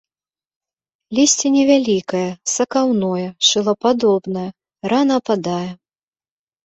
[1.17, 2.23] Лісце невялікае
[2.55, 4.49] сакаўное, шылападобнае,
[4.93, 5.67] рана ападае.